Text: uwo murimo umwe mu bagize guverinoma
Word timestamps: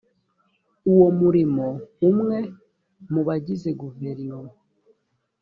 uwo 0.91 1.07
murimo 1.19 1.67
umwe 2.09 2.37
mu 3.11 3.21
bagize 3.27 3.69
guverinoma 3.81 4.53